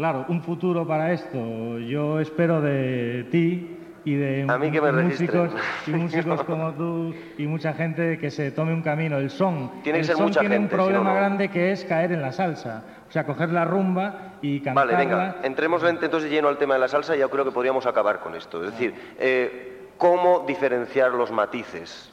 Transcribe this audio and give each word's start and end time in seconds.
claro, 0.00 0.24
un 0.28 0.40
futuro 0.42 0.86
para 0.86 1.12
esto, 1.12 1.78
yo 1.78 2.20
espero 2.20 2.62
de 2.62 3.26
ti 3.30 3.76
y 4.02 4.14
de 4.14 4.46
A 4.48 4.56
mí 4.56 4.70
que 4.70 4.80
me 4.80 4.92
músicos 4.92 5.50
y 5.86 5.90
músicos 5.90 6.42
como 6.44 6.72
tú 6.72 7.14
y 7.36 7.46
mucha 7.46 7.74
gente 7.74 8.16
que 8.16 8.30
se 8.30 8.50
tome 8.50 8.72
un 8.72 8.80
camino. 8.80 9.18
El 9.18 9.28
son, 9.28 9.82
Tiene 9.82 9.98
que 9.98 10.00
el 10.00 10.06
ser 10.06 10.16
son 10.16 10.24
mucha 10.28 10.40
tiene 10.40 10.54
gente, 10.54 10.74
un 10.74 10.80
problema 10.80 11.10
no. 11.10 11.14
grande 11.16 11.50
que 11.50 11.70
es 11.72 11.84
caer 11.84 12.12
en 12.12 12.22
la 12.22 12.32
salsa, 12.32 12.82
o 13.10 13.12
sea, 13.12 13.26
coger 13.26 13.50
la 13.50 13.66
rumba 13.66 14.36
y 14.40 14.60
cantarla. 14.60 14.92
Vale, 14.94 15.04
venga, 15.04 15.36
entremos 15.42 15.84
entonces 15.84 16.30
lleno 16.30 16.48
al 16.48 16.56
tema 16.56 16.72
de 16.74 16.80
la 16.80 16.88
salsa 16.88 17.14
y 17.14 17.18
yo 17.18 17.28
creo 17.28 17.44
que 17.44 17.52
podríamos 17.52 17.84
acabar 17.84 18.20
con 18.20 18.34
esto. 18.34 18.64
Es 18.64 18.70
decir, 18.70 18.94
eh, 19.18 19.90
¿cómo 19.98 20.46
diferenciar 20.48 21.10
los 21.12 21.30
matices 21.30 22.10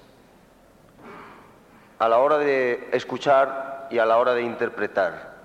a 2.00 2.10
la 2.10 2.18
hora 2.18 2.38
de 2.38 2.90
escuchar 2.92 3.88
y 3.90 3.98
a 4.00 4.06
la 4.06 4.18
hora 4.18 4.34
de 4.34 4.42
interpretar? 4.42 5.37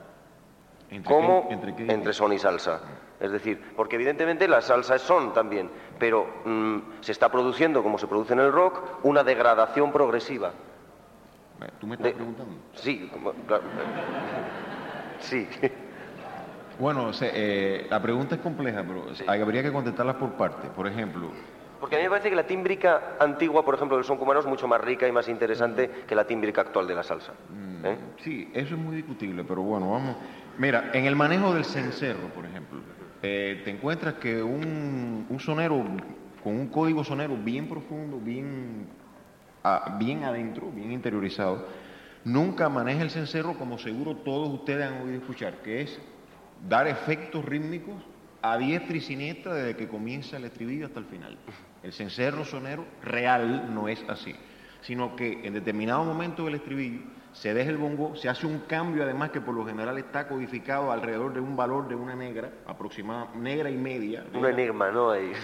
¿Entre 0.92 1.14
entre 1.48 1.74
qué 1.74 2.12
son 2.12 2.32
y 2.34 2.38
salsa. 2.38 2.80
Es 3.18 3.30
decir, 3.32 3.72
porque 3.76 3.96
evidentemente 3.96 4.46
la 4.46 4.60
salsa 4.60 4.96
es 4.96 5.02
son 5.02 5.32
también, 5.32 5.70
pero 5.98 6.26
mm, 6.44 6.78
se 7.00 7.12
está 7.12 7.30
produciendo, 7.30 7.82
como 7.82 7.96
se 7.98 8.06
produce 8.06 8.34
en 8.34 8.40
el 8.40 8.52
rock, 8.52 9.04
una 9.04 9.24
degradación 9.24 9.90
progresiva. 9.90 10.48
Eh, 11.62 11.68
¿Tú 11.80 11.86
me 11.86 11.94
estás 11.94 12.08
De- 12.10 12.14
preguntando? 12.14 12.54
Sí, 12.74 13.10
claro. 13.46 13.62
Sí. 15.20 15.48
Bueno, 16.78 17.10
eh, 17.22 17.86
la 17.88 18.02
pregunta 18.02 18.34
es 18.34 18.40
compleja, 18.40 18.82
pero 18.86 19.14
Sí. 19.14 19.24
habría 19.26 19.62
que 19.62 19.72
contestarlas 19.72 20.16
por 20.16 20.32
partes. 20.32 20.68
Por 20.70 20.86
ejemplo, 20.86 21.30
Porque 21.80 21.96
a 21.96 21.98
mí 21.98 22.04
me 22.04 22.10
parece 22.10 22.30
que 22.30 22.36
la 22.36 22.46
tímbrica 22.46 23.16
antigua, 23.18 23.64
por 23.64 23.74
ejemplo, 23.74 23.96
del 23.96 24.04
son 24.06 24.16
cubano 24.16 24.38
es 24.38 24.46
mucho 24.46 24.68
más 24.68 24.80
rica 24.80 25.08
y 25.08 25.12
más 25.12 25.28
interesante 25.28 25.90
que 26.06 26.14
la 26.14 26.24
tímbrica 26.24 26.60
actual 26.60 26.86
de 26.86 26.94
la 26.94 27.02
salsa. 27.02 27.32
¿eh? 27.84 27.96
Sí, 28.22 28.50
eso 28.54 28.74
es 28.76 28.80
muy 28.80 28.94
discutible, 28.96 29.42
pero 29.42 29.62
bueno, 29.62 29.90
vamos. 29.90 30.16
Mira, 30.58 30.90
en 30.92 31.06
el 31.06 31.16
manejo 31.16 31.54
del 31.54 31.64
cencerro, 31.64 32.28
por 32.34 32.44
ejemplo, 32.44 32.80
eh, 33.22 33.62
te 33.64 33.70
encuentras 33.70 34.14
que 34.14 34.42
un, 34.42 35.26
un 35.28 35.40
sonero 35.40 35.84
con 36.42 36.56
un 36.56 36.68
código 36.68 37.04
sonero 37.04 37.36
bien 37.36 37.68
profundo, 37.68 38.18
bien, 38.18 38.86
bien 39.98 40.24
adentro, 40.24 40.70
bien 40.70 40.90
interiorizado, 40.92 41.66
nunca 42.24 42.68
maneja 42.68 43.02
el 43.02 43.10
cencerro 43.10 43.56
como 43.56 43.78
seguro 43.78 44.16
todos 44.16 44.48
ustedes 44.50 44.86
han 44.86 45.02
oído 45.02 45.18
escuchar, 45.18 45.62
que 45.62 45.82
es 45.82 46.00
dar 46.68 46.86
efectos 46.86 47.44
rítmicos 47.44 47.94
a 48.42 48.58
diestra 48.58 48.96
y 48.96 49.00
siniestra 49.00 49.54
desde 49.54 49.76
que 49.76 49.88
comienza 49.88 50.36
el 50.36 50.44
estribillo 50.44 50.86
hasta 50.86 50.98
el 50.98 51.06
final. 51.06 51.38
El 51.82 51.92
cencerro 51.92 52.44
sonero 52.44 52.84
real 53.02 53.72
no 53.72 53.88
es 53.88 54.04
así, 54.08 54.34
sino 54.80 55.14
que 55.14 55.46
en 55.46 55.54
determinado 55.54 56.04
momento 56.04 56.44
del 56.44 56.56
estribillo 56.56 57.00
se 57.32 57.54
deja 57.54 57.70
el 57.70 57.78
bongo, 57.78 58.14
se 58.16 58.28
hace 58.28 58.46
un 58.46 58.60
cambio 58.60 59.02
además 59.04 59.30
que 59.30 59.40
por 59.40 59.54
lo 59.54 59.64
general 59.64 59.96
está 59.98 60.28
codificado 60.28 60.92
alrededor 60.92 61.32
de 61.32 61.40
un 61.40 61.56
valor 61.56 61.88
de 61.88 61.94
una 61.94 62.14
negra, 62.14 62.50
aproximada, 62.66 63.28
negra 63.34 63.70
y 63.70 63.76
media. 63.76 64.24
Un 64.34 64.46
enigma, 64.46 64.90
¿no? 64.90 65.10
Ahí. 65.10 65.32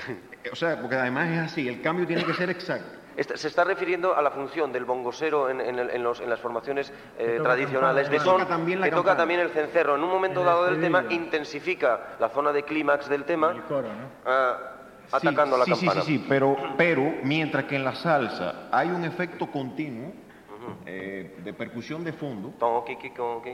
O 0.52 0.56
sea, 0.56 0.80
porque 0.80 0.96
además 0.96 1.28
es 1.30 1.38
así, 1.40 1.68
el 1.68 1.82
cambio 1.82 2.06
tiene 2.06 2.24
que 2.24 2.32
ser 2.32 2.48
exacto. 2.48 2.88
Se 3.34 3.48
está 3.48 3.64
refiriendo 3.64 4.16
a 4.16 4.22
la 4.22 4.30
función 4.30 4.72
del 4.72 4.84
bongosero 4.84 5.50
en, 5.50 5.60
en 5.60 6.02
los- 6.02 6.20
en 6.20 6.30
las 6.30 6.38
formaciones 6.40 6.90
eh, 7.18 7.34
toca 7.38 7.50
tradicionales 7.50 8.08
que 8.08 8.20
son, 8.20 8.34
toca 8.38 8.46
también 8.48 8.78
la 8.80 8.86
que 8.86 8.90
toca 8.92 9.02
campana. 9.02 9.18
también 9.18 9.40
el 9.40 9.50
cencerro. 9.50 9.96
En 9.96 10.04
un 10.04 10.08
momento 10.10 10.44
dado 10.44 10.66
del 10.66 10.80
tema 10.80 11.02
intensifica 11.10 12.16
la 12.20 12.28
zona 12.28 12.52
de 12.52 12.62
clímax 12.62 13.08
del 13.08 13.24
tema, 13.24 13.50
El 13.50 13.62
coro, 13.62 13.88
¿no? 13.88 14.08
ah, 14.24 14.56
Sí, 15.10 15.26
atacando 15.26 15.56
a 15.56 15.58
la 15.60 15.64
sí, 15.64 15.74
sí. 15.74 15.88
Sí, 15.90 16.00
sí, 16.02 16.26
pero, 16.28 16.56
pero 16.76 17.02
mientras 17.24 17.64
que 17.64 17.76
en 17.76 17.84
la 17.84 17.94
salsa 17.94 18.68
hay 18.70 18.88
un 18.90 19.04
efecto 19.04 19.48
continuo 19.50 20.12
eh, 20.86 21.36
de 21.44 21.52
percusión 21.52 22.04
de 22.04 22.12
fondo. 22.12 22.52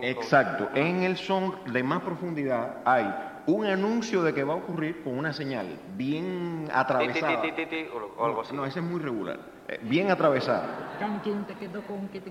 Exacto. 0.03 0.69
En 0.75 1.03
el 1.03 1.17
son 1.17 1.55
de 1.73 1.83
más 1.83 2.03
profundidad 2.03 2.83
hay 2.85 3.34
un 3.47 3.67
anuncio 3.67 4.23
de 4.23 4.33
que 4.33 4.45
va 4.45 4.55
a 4.55 4.57
ocurrir 4.57 5.03
con 5.03 5.19
una 5.19 5.33
señal 5.33 5.67
bien 5.97 6.65
Ti, 6.65 6.67
ti, 6.67 6.73
atravesada. 6.73 7.43
ti, 7.43 7.53
ti, 7.53 7.67
ti, 7.67 7.87
o 7.93 8.25
algo 8.25 8.41
así. 8.41 8.55
No, 8.55 8.65
ese 8.65 8.81
es 8.81 8.85
muy 8.85 9.01
regular. 9.01 9.39
Eh, 9.67 9.81
bien 9.83 10.11
atravesada. 10.11 10.97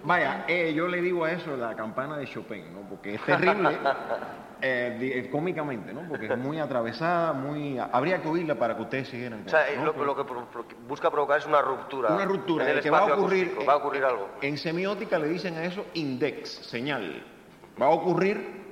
Vaya, 0.03 0.45
eh, 0.47 0.73
yo 0.75 0.87
le 0.87 1.01
digo 1.01 1.25
a 1.25 1.31
eso 1.31 1.57
la 1.57 1.75
campana 1.75 2.17
de 2.17 2.27
Chopin, 2.27 2.73
¿no? 2.73 2.81
Porque 2.87 3.15
es 3.15 3.21
terrible, 3.23 3.69
eh, 4.61 4.97
eh, 5.01 5.29
cómicamente, 5.31 5.93
¿no? 5.93 6.07
Porque 6.07 6.27
es 6.27 6.37
muy 6.37 6.59
atravesada, 6.59 7.33
muy... 7.33 7.77
Habría 7.79 8.21
que 8.21 8.27
oírla 8.27 8.55
para 8.55 8.75
que 8.75 8.83
ustedes 8.83 9.07
siguieran. 9.09 9.43
O 9.45 9.49
sea, 9.49 9.65
lo, 9.83 9.93
que 9.93 10.75
busca 10.87 11.09
provocar 11.09 11.39
es 11.39 11.45
una 11.47 11.61
ruptura. 11.61 12.13
una 12.13 12.25
ruptura 12.25 12.69
en 12.69 12.77
el 12.77 12.83
que 12.83 12.89
va 12.89 12.99
a 12.99 13.13
ocurrir. 13.15 13.45
acústico. 13.45 13.65
Va 13.65 13.73
a 13.73 13.77
ocurrir 13.77 14.03
algo. 14.03 14.29
En 14.41 14.57
semiótica 14.57 15.17
le 15.17 15.27
dicen 15.29 15.55
a 15.57 15.63
eso 15.63 15.85
index, 15.95 16.49
señal. 16.49 17.23
Va 17.81 17.87
a 17.87 17.89
ocurrir 17.89 18.62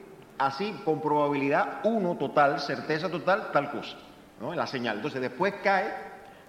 así 0.46 0.74
con 0.85 1.02
probabilidad 1.02 1.79
1 1.84 2.16
total, 2.18 2.59
certeza 2.59 3.09
total, 3.09 3.52
tal 3.52 3.72
cosa, 3.72 3.97
¿no? 4.40 4.53
La 4.53 4.68
señal. 4.68 4.97
Entonces 4.97 5.22
después 5.22 5.53
cae 5.63 5.94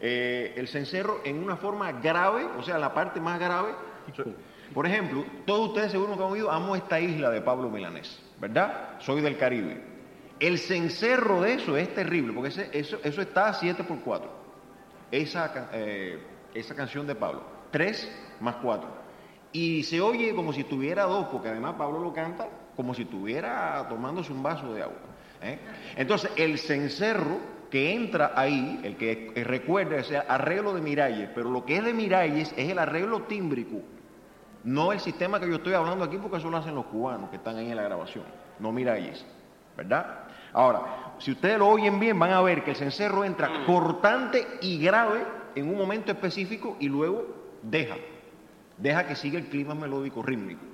eh, 0.01 0.55
el 0.57 0.69
cencerro 0.69 1.21
en 1.25 1.43
una 1.43 1.57
forma 1.57 1.93
grave, 1.93 2.45
o 2.59 2.63
sea, 2.63 2.79
la 2.79 2.93
parte 2.95 3.21
más 3.21 3.39
grave. 3.39 3.73
Por 4.75 4.87
ejemplo, 4.87 5.25
todos 5.47 5.69
ustedes 5.69 5.93
seguro 5.93 6.17
que 6.17 6.25
han 6.25 6.31
oído, 6.31 6.51
amo 6.51 6.75
esta 6.75 6.99
isla 6.99 7.31
de 7.31 7.41
Pablo 7.43 7.69
Milanés, 7.69 8.21
¿verdad? 8.41 8.97
Soy 9.01 9.21
del 9.21 9.37
Caribe. 9.37 9.81
El 10.41 10.59
cencerro 10.59 11.43
de 11.43 11.55
eso 11.55 11.77
es 11.77 11.95
terrible, 11.95 12.33
porque 12.33 12.49
ese- 12.49 12.71
eso, 12.73 12.99
eso 13.05 13.21
está 13.23 13.49
a 13.49 13.53
7 13.55 13.85
por 13.85 14.01
4 14.01 14.31
esa, 15.11 15.69
eh, 15.73 16.19
esa 16.55 16.75
canción 16.75 17.07
de 17.07 17.15
Pablo. 17.15 17.43
Tres 17.71 18.11
más 18.41 18.57
cuatro. 18.57 18.89
Y 19.53 19.83
se 19.85 20.01
oye 20.01 20.35
como 20.35 20.53
si 20.53 20.65
tuviera 20.65 21.05
dos, 21.05 21.27
porque 21.31 21.51
además 21.51 21.75
Pablo 21.77 22.01
lo 22.01 22.13
canta 22.13 22.49
como 22.77 22.95
si 22.95 23.03
estuviera 23.03 23.87
tomándose 23.89 24.33
un 24.33 24.43
vaso 24.43 24.73
de 24.73 24.83
agua. 24.83 24.97
¿eh? 25.43 25.59
Entonces, 25.97 26.31
el 26.37 26.59
cencerro 26.59 27.39
que 27.71 27.95
entra 27.95 28.33
ahí, 28.37 28.81
el 28.83 28.97
que 28.97 29.33
recuerda 29.45 29.97
ese 29.97 30.19
arreglo 30.19 30.75
de 30.75 30.83
Miralles, 30.83 31.31
pero 31.35 31.51
lo 31.51 31.65
que 31.65 31.77
es 31.77 31.85
de 31.85 31.95
Miralles 31.95 32.53
es 32.57 32.71
el 32.71 32.79
arreglo 32.79 33.23
tímbrico, 33.23 33.81
no 34.65 34.93
el 34.93 35.01
sistema 35.01 35.41
que 35.41 35.49
yo 35.49 35.57
estoy 35.57 35.75
hablando 35.75 36.05
aquí, 36.05 36.19
porque 36.19 36.37
eso 36.37 36.51
lo 36.51 36.59
hacen 36.59 36.75
los 36.75 36.87
cubanos 36.87 37.31
que 37.31 37.37
están 37.37 37.57
ahí 37.57 37.71
en 37.71 37.77
la 37.77 37.83
grabación, 37.83 38.25
no 38.59 38.73
Miralles, 38.73 39.25
¿verdad? 39.77 40.25
Ahora, 40.53 41.15
si 41.19 41.33
ustedes 41.33 41.59
lo 41.59 41.69
oyen 41.69 41.99
bien, 41.99 42.19
van 42.19 42.33
a 42.33 42.43
ver 42.43 42.63
que 42.63 42.73
el 42.73 42.77
cencerro 42.77 43.25
entra 43.25 43.65
cortante 43.65 44.47
y 44.61 44.79
grave 44.79 45.25
en 45.55 45.69
un 45.69 45.79
momento 45.79 46.13
específico 46.13 46.77
y 46.79 46.89
luego 46.89 47.27
deja, 47.63 47.97
deja 48.77 49.07
que 49.07 49.17
siga 49.17 49.39
el 49.39 49.47
clima 49.47 49.75
melódico 49.75 50.23
rítmico. 50.23 50.72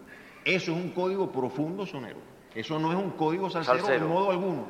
Eso 0.49 0.73
es 0.73 0.79
un 0.79 0.91
código 0.91 1.31
profundo 1.31 1.85
sonero. 1.85 2.21
Eso 2.55 2.79
no 2.79 2.91
es 2.91 2.99
un 2.99 3.11
código 3.11 3.51
salsero, 3.51 3.79
Salsero. 3.79 4.07
de 4.07 4.13
modo 4.13 4.31
alguno. 4.31 4.65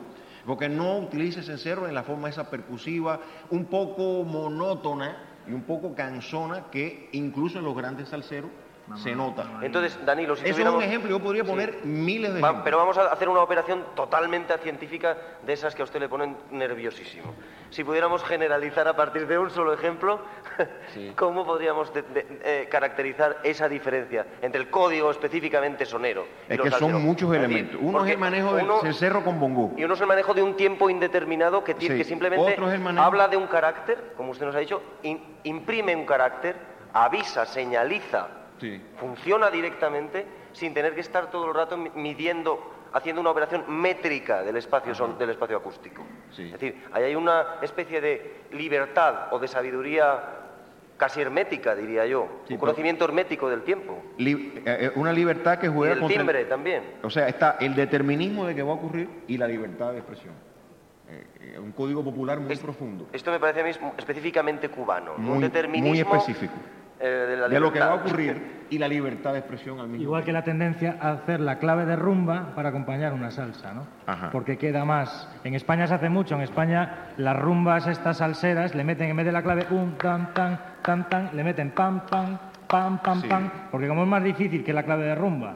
Porque 0.44 0.68
no 0.68 0.98
utiliza 0.98 1.42
cencerro 1.42 1.86
en 1.86 1.94
la 1.94 2.02
forma 2.02 2.28
esa 2.28 2.50
percusiva, 2.50 3.20
un 3.50 3.66
poco 3.66 4.24
monótona 4.24 5.16
y 5.46 5.52
un 5.52 5.62
poco 5.62 5.94
cansona 5.94 6.64
que 6.70 7.08
incluso 7.12 7.58
en 7.58 7.64
los 7.64 7.76
grandes 7.76 8.08
salseros 8.08 8.50
se 8.96 9.14
nota. 9.14 9.44
Entonces, 9.62 9.98
Danilo, 10.04 10.34
si 10.36 10.48
Eso 10.48 10.60
es 10.62 10.66
un 10.68 10.82
ejemplo, 10.82 11.10
yo 11.10 11.20
podría 11.20 11.42
Sí. 11.44 11.48
poner 11.50 11.78
miles 11.84 12.32
de 12.34 12.40
Va- 12.40 12.48
ejemplos. 12.48 12.64
pero 12.64 12.78
vamos 12.78 12.98
a 12.98 13.12
hacer 13.12 13.28
una 13.28 13.40
operación 13.40 13.84
totalmente 13.94 14.56
científica 14.58 15.16
de 15.44 15.52
esas 15.52 15.74
que 15.74 15.82
a 15.82 15.84
usted 15.84 16.00
le 16.00 16.08
ponen 16.08 16.36
nerviosísimo. 16.50 17.34
Si 17.70 17.84
pudiéramos 17.84 18.24
generalizar 18.24 18.88
a 18.88 18.96
partir 18.96 19.26
de 19.26 19.38
un 19.38 19.50
solo 19.50 19.72
ejemplo, 19.74 20.20
¿cómo 21.16 21.44
podríamos 21.44 21.92
de- 21.92 22.02
de- 22.02 22.26
eh, 22.42 22.68
caracterizar 22.70 23.38
esa 23.42 23.68
diferencia 23.68 24.26
entre 24.40 24.60
el 24.60 24.70
código 24.70 25.10
específicamente 25.10 25.84
sonero? 25.84 26.26
y 26.48 26.54
Es 26.54 26.60
que 26.60 26.70
son 26.70 27.02
muchos 27.02 27.30
decir, 27.30 27.44
elementos. 27.44 27.78
Uno 27.82 28.04
es 28.04 28.10
el 28.12 28.18
manejo 28.18 28.54
del 28.54 28.64
uno- 28.64 28.80
cencerro 28.80 29.22
con 29.22 29.38
bongo. 29.38 29.72
Y 29.76 29.84
uno 29.84 29.94
es 29.94 30.00
el 30.00 30.06
manejo 30.06 30.32
de 30.34 30.42
un 30.42 30.54
tiempo 30.56 30.88
indeterminado 30.88 31.62
que, 31.62 31.74
tiene, 31.74 31.96
Sí. 31.96 31.98
que 32.02 32.04
simplemente 32.08 32.52
Otro 32.52 32.68
es 32.68 32.74
el 32.74 32.80
manejo- 32.80 33.04
habla 33.06 33.28
de 33.28 33.36
un 33.36 33.46
carácter, 33.46 34.12
como 34.16 34.30
usted 34.32 34.46
nos 34.46 34.54
ha 34.54 34.60
dicho, 34.60 34.82
in- 35.02 35.22
imprime 35.44 35.94
un 35.94 36.06
carácter, 36.06 36.56
avisa, 36.94 37.44
señaliza, 37.44 38.28
Sí. 38.60 38.80
funciona 38.98 39.50
directamente 39.50 40.26
sin 40.52 40.74
tener 40.74 40.94
que 40.94 41.00
estar 41.00 41.30
todo 41.30 41.46
el 41.48 41.54
rato 41.54 41.76
mi- 41.76 41.90
midiendo, 41.94 42.74
haciendo 42.92 43.20
una 43.20 43.30
operación 43.30 43.64
métrica 43.68 44.42
del 44.42 44.56
espacio, 44.56 44.94
son- 44.94 45.16
del 45.18 45.30
espacio 45.30 45.56
acústico. 45.56 46.02
Sí. 46.32 46.44
Es 46.46 46.52
decir, 46.52 46.84
ahí 46.92 47.04
hay 47.04 47.14
una 47.14 47.56
especie 47.62 48.00
de 48.00 48.40
libertad 48.52 49.28
o 49.32 49.38
de 49.38 49.46
sabiduría 49.48 50.20
casi 50.96 51.20
hermética, 51.20 51.76
diría 51.76 52.04
yo, 52.06 52.26
Sí, 52.48 52.54
un 52.54 52.58
conocimiento 52.60 53.04
hermético 53.04 53.48
del 53.48 53.62
tiempo. 53.62 54.02
Li- 54.16 54.54
eh, 54.66 54.78
eh, 54.86 54.90
una 54.96 55.12
libertad 55.12 55.58
que 55.58 55.66
Y 55.66 55.70
juega 55.70 55.94
contra 55.94 56.12
el- 56.12 56.18
timbre 56.18 56.44
también. 56.46 56.82
O 57.04 57.10
sea, 57.10 57.28
está 57.28 57.56
el 57.60 57.74
determinismo 57.76 58.46
de 58.46 58.54
que 58.56 58.62
va 58.64 58.72
a 58.72 58.74
ocurrir 58.74 59.08
y 59.28 59.36
la 59.38 59.46
libertad 59.46 59.92
de 59.92 59.98
expresión. 59.98 60.34
Eh, 61.10 61.24
eh, 61.54 61.58
un 61.58 61.70
código 61.72 62.02
popular 62.02 62.40
muy 62.40 62.52
Es- 62.52 62.58
profundo. 62.58 63.06
Esto 63.12 63.30
me 63.30 63.38
parece 63.38 63.60
a 63.60 63.64
mí 63.64 63.70
específicamente 63.96 64.68
cubano. 64.70 65.14
un 65.16 65.40
determinismo 65.40 65.88
muy 65.90 66.00
específico. 66.00 66.54
Eh, 67.00 67.06
de, 67.06 67.36
la 67.36 67.48
de 67.48 67.60
lo 67.60 67.72
que 67.72 67.80
va 67.80 67.86
a 67.86 67.94
ocurrir 67.94 68.58
y 68.70 68.78
la 68.78 68.88
libertad 68.88 69.32
de 69.32 69.38
expresión 69.38 69.80
al 69.80 69.88
mismo 69.88 70.02
Igual 70.02 70.24
que 70.24 70.32
la 70.32 70.42
tendencia 70.44 70.96
a 71.00 71.12
hacer 71.12 71.40
la 71.40 71.58
clave 71.58 71.86
de 71.86 71.96
rumba 71.96 72.54
para 72.54 72.68
acompañar 72.70 73.12
una 73.12 73.30
salsa, 73.30 73.72
¿no? 73.72 73.86
Ajá. 74.06 74.30
Porque 74.30 74.58
queda 74.58 74.84
más. 74.84 75.28
En 75.44 75.54
España 75.54 75.86
se 75.86 75.94
hace 75.94 76.08
mucho. 76.08 76.34
En 76.34 76.42
España 76.42 77.12
las 77.16 77.38
rumbas 77.38 77.86
estas 77.86 78.18
salseras 78.18 78.74
le 78.74 78.84
meten 78.84 79.10
en 79.10 79.16
vez 79.16 79.26
de 79.26 79.32
la 79.32 79.42
clave 79.42 79.66
un 79.70 79.92
tan 79.96 80.34
tan 80.34 80.58
tan 80.82 81.08
tan 81.08 81.30
le 81.34 81.44
meten 81.44 81.70
pam 81.70 82.00
pam 82.10 82.38
pam 82.66 82.98
pam 82.98 83.22
Sí. 83.22 83.28
pam 83.28 83.50
porque 83.70 83.88
como 83.88 84.02
es 84.02 84.08
más 84.08 84.22
difícil 84.22 84.62
que 84.64 84.72
la 84.72 84.82
clave 84.82 85.04
de 85.04 85.14
rumba 85.14 85.54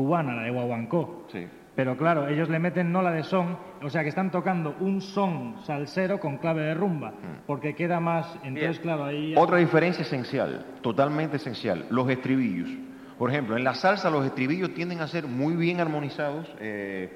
cubana, 0.00 0.34
la 0.34 0.44
de 0.44 0.50
guaguancó. 0.50 1.26
Sí. 1.30 1.46
Pero 1.76 1.94
claro, 1.94 2.26
ellos 2.26 2.48
le 2.48 2.58
meten 2.58 2.90
no 2.90 3.02
la 3.02 3.10
de 3.10 3.22
son, 3.22 3.58
o 3.82 3.90
sea 3.90 4.02
que 4.02 4.08
están 4.08 4.30
tocando 4.30 4.74
un 4.80 5.02
son 5.02 5.56
salsero 5.64 6.18
con 6.18 6.38
clave 6.38 6.62
de 6.62 6.74
rumba, 6.74 7.10
mm. 7.10 7.46
porque 7.46 7.74
queda 7.74 8.00
más. 8.00 8.34
Entonces, 8.42 8.80
claro, 8.80 9.04
ahí. 9.04 9.34
Otra 9.36 9.58
diferencia 9.58 10.00
esencial, 10.00 10.64
totalmente 10.80 11.36
esencial, 11.36 11.84
los 11.90 12.08
estribillos. 12.08 12.70
Por 13.18 13.30
ejemplo, 13.30 13.58
en 13.58 13.64
la 13.64 13.74
salsa 13.74 14.08
los 14.08 14.24
estribillos 14.24 14.72
tienden 14.72 15.02
a 15.02 15.06
ser 15.06 15.26
muy 15.26 15.54
bien 15.54 15.80
armonizados, 15.80 16.50
eh, 16.60 17.12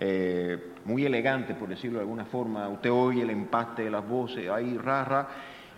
eh, 0.00 0.72
muy 0.84 1.06
elegantes, 1.06 1.56
por 1.56 1.68
decirlo 1.68 1.98
de 1.98 2.02
alguna 2.02 2.24
forma. 2.24 2.68
Usted 2.68 2.90
oye 2.90 3.22
el 3.22 3.30
empaste 3.30 3.84
de 3.84 3.90
las 3.90 4.06
voces, 4.06 4.50
ahí 4.50 4.76
rara. 4.76 5.28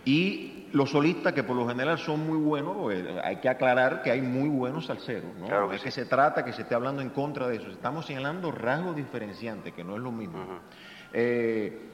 Y 0.04 0.60
los 0.72 0.90
solistas, 0.90 1.32
que 1.32 1.42
por 1.42 1.56
lo 1.56 1.68
general 1.68 1.98
son 1.98 2.26
muy 2.26 2.38
buenos, 2.38 2.92
eh, 2.92 3.20
hay 3.22 3.36
que 3.36 3.48
aclarar 3.48 4.02
que 4.02 4.10
hay 4.10 4.22
muy 4.22 4.48
buenos 4.48 4.86
salseros, 4.86 5.30
¿no? 5.36 5.72
es 5.72 5.82
que 5.82 5.90
se 5.90 6.06
trata 6.06 6.44
que 6.44 6.52
se 6.52 6.62
esté 6.62 6.74
hablando 6.74 7.02
en 7.02 7.10
contra 7.10 7.48
de 7.48 7.56
eso. 7.56 7.68
Estamos 7.70 8.06
señalando 8.06 8.50
rasgos 8.50 8.96
diferenciantes, 8.96 9.74
que 9.74 9.84
no 9.84 9.96
es 9.96 10.02
lo 10.02 10.12
mismo. 10.12 10.38
Eh, 11.12 11.90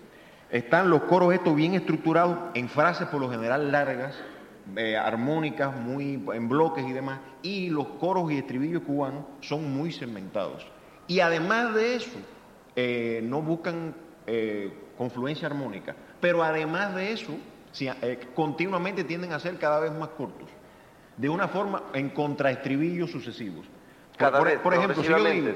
están 0.51 0.91
los 0.91 1.03
coros 1.03 1.33
estos 1.33 1.57
bien 1.57 1.75
estructurados 1.75 2.39
en 2.55 2.69
frases 2.69 3.09
por 3.09 3.21
lo 3.21 3.31
general 3.31 3.73
largas, 3.73 4.17
eh, 4.77 4.97
armónicas, 4.97 5.75
muy 5.77 6.23
en 6.33 6.49
bloques 6.49 6.85
y 6.87 6.93
demás, 6.93 7.21
y 7.43 7.71
los 7.71 7.87
coros 7.99 8.31
y 8.31 8.39
estribillos 8.39 8.83
cubanos 8.83 9.25
son 9.41 9.73
muy 9.73 9.91
segmentados. 9.91 10.67
Y 11.09 11.21
además 11.21 11.75
de 11.75 11.97
eso, 11.97 12.19
no 13.23 13.41
buscan 13.43 13.95
confluencia 14.99 15.47
armónica, 15.47 15.95
pero 16.21 16.43
además 16.43 16.95
de 16.97 17.13
eso, 17.13 17.33
eh, 17.81 18.19
continuamente 18.35 19.05
tienden 19.05 19.33
a 19.33 19.41
ser 19.41 19.59
cada 19.59 19.81
vez 19.81 19.93
más 19.93 20.09
cortos, 20.11 20.49
de 21.17 21.29
una 21.29 21.49
forma 21.49 21.85
en 21.93 22.11
contraestribillos 22.11 23.11
sucesivos. 23.11 23.67
Cada 24.17 24.39
por, 24.39 24.47
vez, 24.49 24.59
por 24.61 24.73
ejemplo, 24.73 25.03
si 25.03 25.09
yo 25.09 25.23
digo, 25.23 25.51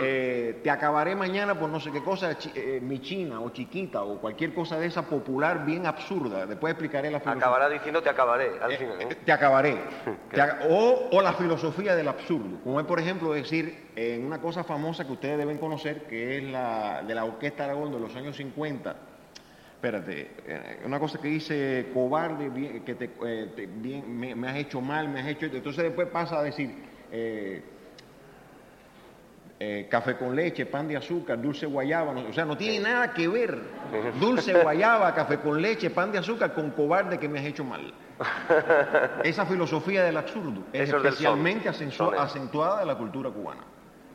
eh, 0.00 0.60
te 0.62 0.70
acabaré 0.70 1.16
mañana 1.16 1.58
por 1.58 1.68
no 1.68 1.80
sé 1.80 1.90
qué 1.90 2.04
cosa, 2.04 2.36
eh, 2.54 2.78
mi 2.80 3.00
china 3.00 3.40
o 3.40 3.50
chiquita 3.50 4.04
o 4.04 4.20
cualquier 4.20 4.54
cosa 4.54 4.78
de 4.78 4.86
esa 4.86 5.02
popular 5.02 5.64
bien 5.66 5.86
absurda, 5.86 6.46
después 6.46 6.70
explicaré 6.70 7.10
la 7.10 7.18
filosofía. 7.18 7.46
Acabará 7.46 7.68
diciendo 7.68 8.02
te 8.02 8.08
acabaré 8.08 8.52
al 8.62 8.72
final. 8.76 9.08
Te 9.24 9.32
acabaré. 9.32 9.78
o, 10.70 11.08
o, 11.10 11.20
la 11.20 11.32
filosofía 11.32 11.96
del 11.96 12.06
absurdo, 12.06 12.60
como 12.62 12.78
es 12.78 12.86
por 12.86 13.00
ejemplo 13.00 13.32
decir 13.32 13.88
en 13.96 14.24
una 14.24 14.40
cosa 14.40 14.62
famosa 14.62 15.04
que 15.04 15.12
ustedes 15.12 15.38
deben 15.38 15.58
conocer, 15.58 16.04
que 16.06 16.38
es 16.38 16.44
la 16.44 17.02
de 17.02 17.12
la 17.12 17.24
Orquesta 17.24 17.64
Aragón 17.64 17.90
de 17.90 17.98
los 17.98 18.14
años 18.14 18.36
50, 18.36 18.94
espérate, 19.86 20.30
eh, 20.46 20.80
una 20.84 20.98
cosa 20.98 21.20
que 21.20 21.28
dice 21.28 21.90
cobarde, 21.94 22.82
que 22.84 22.94
te, 22.94 23.10
eh, 23.24 23.68
bien, 23.76 24.18
me, 24.18 24.48
has 24.48 24.56
hecho 24.56 24.80
mal, 24.80 25.08
me 25.08 25.20
has 25.20 25.28
hecho... 25.28 25.46
Entonces 25.46 25.84
después 25.84 26.08
pasa 26.08 26.40
a 26.40 26.42
decir 26.42 26.74
eh, 27.12 27.62
café 29.88 30.16
con 30.16 30.34
leche, 30.34 30.66
pan 30.66 30.88
de 30.88 30.96
azúcar, 30.96 31.40
dulce 31.40 31.66
guayaba, 31.66 32.12
o 32.12 32.32
sea, 32.32 32.44
no 32.44 32.56
tiene 32.56 32.80
nada 32.80 33.12
que 33.14 33.28
ver. 33.28 33.58
Dulce 34.20 34.60
guayaba, 34.60 35.14
café 35.14 35.38
con 35.38 35.62
leche, 35.62 35.90
pan 35.90 36.10
de 36.10 36.18
azúcar 36.18 36.52
con 36.52 36.70
cobarde 36.72 37.18
que 37.18 37.28
me 37.28 37.38
has 37.38 37.46
hecho 37.46 37.64
mal. 37.64 37.94
Esa 39.22 39.46
filosofía 39.46 40.02
del 40.02 40.16
absurdo 40.16 40.64
es 40.72 40.88
especialmente 40.88 41.68
acentuada 41.68 42.80
de 42.80 42.86
la 42.86 42.96
cultura 42.96 43.30
cubana, 43.30 43.62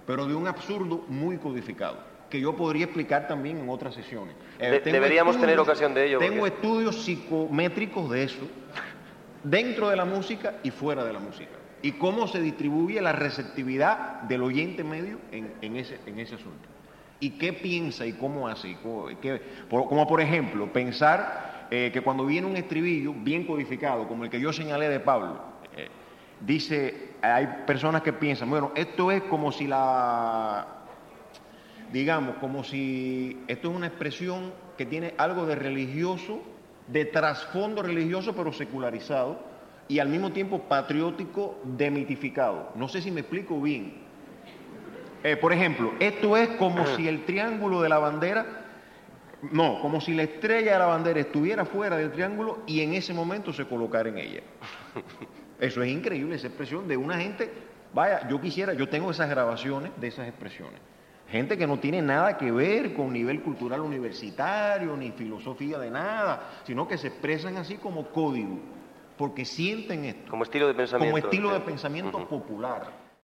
pero 0.06 0.27
de 0.27 0.35
un 0.35 0.47
absurdo 0.47 1.06
muy 1.07 1.38
codificado 1.38 2.12
que 2.31 2.39
yo 2.39 2.56
podría 2.56 2.86
explicar 2.86 3.28
también 3.28 3.60
en 3.60 3.69
otras 3.69 3.94
sesiones. 3.94 4.33
Eh, 4.57 4.81
deberíamos 4.83 5.39
tener 5.39 5.60
ocasión 5.60 5.94
de 5.94 6.07
ello. 6.07 6.18
Tengo 6.18 6.48
estudios 6.48 7.04
psicométricos 7.04 8.10
de 8.10 8.24
eso, 8.24 8.48
dentro 9.44 9.89
de 9.89 9.98
la 9.98 10.06
música 10.06 10.56
y 10.63 10.72
fuera 10.72 11.04
de 11.04 11.13
la 11.13 11.19
música. 11.19 11.51
Y 11.83 11.94
cómo 11.94 12.28
se 12.28 12.42
distribuye 12.42 13.01
la 13.01 13.12
receptividad 13.12 14.22
del 14.22 14.44
oyente 14.44 14.83
medio 14.83 15.19
en, 15.31 15.75
ese, 15.75 16.00
en 16.06 16.19
ese 16.19 16.36
asunto. 16.36 16.69
Y 17.19 17.31
qué 17.31 17.54
piensa 17.54 18.06
y 18.06 18.13
cómo 18.13 18.48
hace. 18.48 18.78
como 19.69 20.07
por 20.07 20.22
ejemplo, 20.22 20.72
pensar 20.72 21.68
eh, 21.69 21.92
que 21.94 22.01
cuando 22.01 22.25
viene 22.25 22.48
un 22.48 22.56
estribillo 22.56 23.13
bien 23.13 23.45
codificado, 23.45 24.07
como 24.07 24.24
el 24.24 24.30
que 24.30 24.39
yo 24.39 24.54
señalé 24.54 24.89
de 24.89 25.00
Pablo, 25.00 25.39
eh, 25.75 25.89
dice, 26.39 27.12
hay 27.22 27.48
personas 27.68 28.01
que 28.01 28.13
piensan, 28.13 28.50
bueno, 28.50 28.72
esto 28.75 29.12
es 29.12 29.24
como 29.24 29.51
si 29.51 29.68
la 29.68 30.81
digamos, 31.92 32.38
como 32.38 32.64
si 32.64 33.40
esto 33.48 33.70
es 33.70 33.76
una 33.76 33.88
expresión 33.88 34.54
que 34.78 34.86
tiene 34.86 35.14
algo 35.18 35.46
de 35.46 35.56
religioso, 35.56 36.42
de 36.88 37.06
trasfondo 37.06 37.84
religioso, 37.84 38.36
pero 38.36 38.54
secularizado, 38.54 39.40
y 39.88 40.00
al 40.00 40.08
mismo 40.08 40.32
tiempo 40.32 40.60
patriótico, 40.60 41.60
demitificado. 41.64 42.72
No 42.76 42.88
sé 42.88 43.02
si 43.02 43.12
me 43.12 43.22
explico 43.22 43.60
bien. 43.60 43.94
Eh, 45.24 45.36
por 45.36 45.54
ejemplo, 45.54 45.94
esto 46.00 46.36
es 46.38 46.50
como 46.52 46.86
si 46.88 47.08
el 47.08 47.26
triángulo 47.26 47.82
de 47.82 47.90
la 47.90 48.00
bandera, 48.00 48.46
no, 49.52 49.80
como 49.82 50.02
si 50.02 50.14
la 50.14 50.24
estrella 50.24 50.74
de 50.74 50.80
la 50.80 50.86
bandera 50.86 51.20
estuviera 51.20 51.66
fuera 51.66 51.98
del 51.98 52.12
triángulo 52.12 52.60
y 52.66 52.82
en 52.82 52.94
ese 52.94 53.14
momento 53.14 53.54
se 53.54 53.66
colocara 53.66 54.10
en 54.10 54.18
ella. 54.18 54.42
Eso 55.60 55.84
es 55.84 55.92
increíble, 55.92 56.36
esa 56.36 56.48
expresión 56.48 56.88
de 56.88 56.98
una 56.98 57.20
gente, 57.20 57.52
vaya, 57.94 58.28
yo 58.28 58.42
quisiera, 58.42 58.74
yo 58.74 58.90
tengo 58.90 59.12
esas 59.12 59.30
grabaciones 59.30 59.92
de 59.98 60.08
esas 60.08 60.28
expresiones. 60.28 60.80
Gente 61.31 61.57
que 61.57 61.66
no 61.66 61.80
tiene 61.80 62.01
nada 62.01 62.38
que 62.38 62.51
ver 62.51 62.94
con 62.94 63.13
nivel 63.13 63.42
cultural 63.42 63.80
universitario, 63.80 64.98
ni 64.98 65.12
filosofía 65.12 65.80
de 65.80 65.89
nada, 65.89 66.50
sino 66.66 66.86
que 66.89 66.98
se 66.98 67.07
expresan 67.07 67.56
así 67.56 67.75
como 67.75 68.07
código, 68.07 68.60
porque 69.18 69.45
sienten 69.45 70.04
esto. 70.04 70.30
Como 70.30 70.44
estilo 70.44 70.68
de 70.68 70.74
pensamiento. 70.74 71.16
Como 71.16 71.25
estilo 71.25 71.54
de 71.54 71.60
pensamiento 71.62 72.28
popular. 72.28 73.00